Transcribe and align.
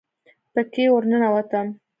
پکښې 0.53 0.85
ورننوتم. 0.91 1.67